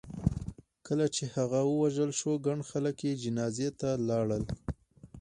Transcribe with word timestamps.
کله 0.87 1.05
چې 1.15 1.23
هغه 1.35 1.59
ووژل 1.65 2.11
شو 2.19 2.31
ګڼ 2.45 2.59
خلک 2.69 2.95
یې 3.07 3.13
جنازې 3.23 3.69
ته 3.79 3.89
لاړل. 4.07 4.43